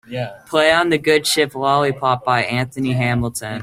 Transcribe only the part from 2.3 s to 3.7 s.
Anthony Hamilton